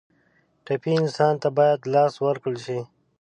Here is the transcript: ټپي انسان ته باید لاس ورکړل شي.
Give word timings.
ټپي 0.65 0.91
انسان 1.01 1.33
ته 1.41 1.49
باید 1.57 1.79
لاس 1.93 2.13
ورکړل 2.25 2.57
شي. 2.65 2.79